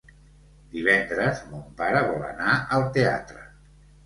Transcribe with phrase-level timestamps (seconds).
[0.71, 3.47] Divendres mon pare vol anar al teatre.